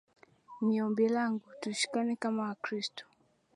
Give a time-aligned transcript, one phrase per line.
[0.65, 3.03] Ni ombi langu tushikane kama wakristo